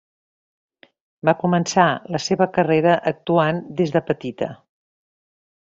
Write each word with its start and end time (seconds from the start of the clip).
Va 1.29 1.35
començar 1.43 1.85
la 2.15 2.21
seva 2.29 2.49
carrera 2.57 2.97
actuant 3.13 3.61
des 3.83 3.95
de 3.99 4.03
petita. 4.11 4.51